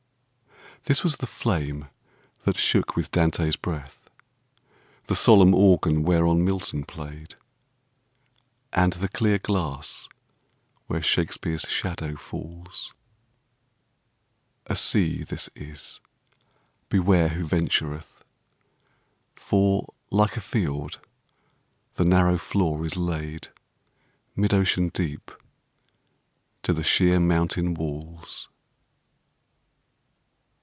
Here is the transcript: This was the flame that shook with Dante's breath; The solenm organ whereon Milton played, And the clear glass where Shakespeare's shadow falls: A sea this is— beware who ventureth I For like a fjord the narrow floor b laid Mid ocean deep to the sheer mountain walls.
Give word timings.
This 0.85 1.03
was 1.03 1.17
the 1.17 1.27
flame 1.27 1.89
that 2.43 2.55
shook 2.57 2.95
with 2.95 3.11
Dante's 3.11 3.55
breath; 3.55 4.09
The 5.05 5.13
solenm 5.13 5.53
organ 5.53 6.01
whereon 6.01 6.43
Milton 6.43 6.85
played, 6.85 7.35
And 8.73 8.93
the 8.93 9.07
clear 9.07 9.37
glass 9.37 10.09
where 10.87 11.03
Shakespeare's 11.03 11.67
shadow 11.69 12.15
falls: 12.15 12.91
A 14.65 14.75
sea 14.75 15.21
this 15.21 15.51
is— 15.55 15.99
beware 16.89 17.27
who 17.27 17.45
ventureth 17.45 18.21
I 18.21 19.39
For 19.39 19.93
like 20.09 20.35
a 20.35 20.41
fjord 20.41 20.97
the 21.93 22.05
narrow 22.05 22.39
floor 22.39 22.81
b 22.81 22.89
laid 22.99 23.49
Mid 24.35 24.51
ocean 24.51 24.89
deep 24.89 25.29
to 26.63 26.73
the 26.73 26.83
sheer 26.83 27.19
mountain 27.19 27.75
walls. 27.75 28.47